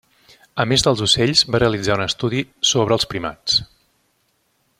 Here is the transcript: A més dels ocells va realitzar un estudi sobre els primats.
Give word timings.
A 0.63 0.65
més 0.69 0.83
dels 0.87 1.03
ocells 1.07 1.43
va 1.55 1.61
realitzar 1.63 1.99
un 1.99 2.03
estudi 2.07 2.43
sobre 2.73 2.97
els 2.99 3.09
primats. 3.13 3.63